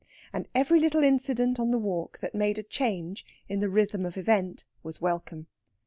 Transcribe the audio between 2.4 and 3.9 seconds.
a change in the